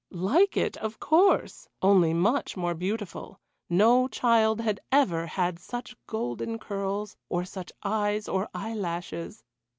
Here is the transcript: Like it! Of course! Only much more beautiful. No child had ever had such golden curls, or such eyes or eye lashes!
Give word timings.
Like 0.09 0.57
it! 0.57 0.77
Of 0.77 0.99
course! 0.99 1.67
Only 1.83 2.11
much 2.11 2.57
more 2.57 2.73
beautiful. 2.73 3.39
No 3.69 4.07
child 4.07 4.59
had 4.59 4.79
ever 4.91 5.27
had 5.27 5.59
such 5.59 5.95
golden 6.07 6.57
curls, 6.57 7.15
or 7.29 7.45
such 7.45 7.71
eyes 7.83 8.27
or 8.27 8.49
eye 8.51 8.73
lashes! 8.73 9.43